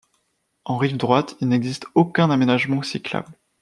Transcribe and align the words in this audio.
En 0.65 0.77
rive 0.77 0.97
droite, 0.97 1.35
il 1.41 1.47
n'existe 1.49 1.85
aucun 1.93 2.31
aménagement 2.31 2.81
cyclable. 2.81 3.37